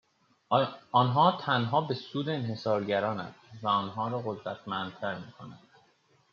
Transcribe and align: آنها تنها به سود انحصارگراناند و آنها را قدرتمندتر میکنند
آنها 0.91 1.37
تنها 1.41 1.81
به 1.81 1.93
سود 1.93 2.29
انحصارگراناند 2.29 3.35
و 3.61 3.67
آنها 3.67 4.07
را 4.07 4.19
قدرتمندتر 4.19 5.19
میکنند 5.19 5.69